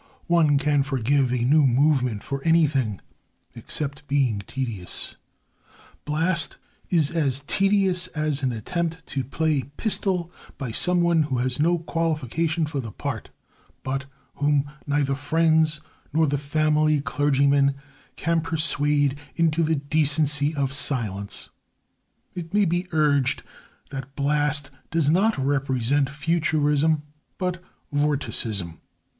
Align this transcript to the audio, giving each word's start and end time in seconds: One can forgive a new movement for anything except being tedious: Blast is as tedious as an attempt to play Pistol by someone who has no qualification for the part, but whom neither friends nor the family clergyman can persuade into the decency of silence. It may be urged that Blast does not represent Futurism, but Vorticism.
One 0.25 0.57
can 0.57 0.81
forgive 0.81 1.31
a 1.31 1.43
new 1.45 1.63
movement 1.67 2.23
for 2.23 2.43
anything 2.43 3.01
except 3.53 4.07
being 4.07 4.41
tedious: 4.47 5.15
Blast 6.05 6.57
is 6.89 7.11
as 7.11 7.43
tedious 7.45 8.07
as 8.07 8.41
an 8.41 8.51
attempt 8.51 9.05
to 9.05 9.23
play 9.23 9.61
Pistol 9.77 10.31
by 10.57 10.71
someone 10.71 11.21
who 11.21 11.37
has 11.37 11.59
no 11.59 11.77
qualification 11.77 12.65
for 12.65 12.79
the 12.79 12.91
part, 12.91 13.29
but 13.83 14.07
whom 14.37 14.71
neither 14.87 15.13
friends 15.13 15.81
nor 16.11 16.25
the 16.25 16.39
family 16.39 16.99
clergyman 16.99 17.75
can 18.15 18.41
persuade 18.41 19.19
into 19.35 19.61
the 19.61 19.75
decency 19.75 20.55
of 20.55 20.73
silence. 20.73 21.49
It 22.33 22.55
may 22.55 22.65
be 22.65 22.87
urged 22.91 23.43
that 23.91 24.15
Blast 24.15 24.71
does 24.89 25.11
not 25.11 25.37
represent 25.37 26.09
Futurism, 26.09 27.03
but 27.37 27.63
Vorticism. 27.93 28.79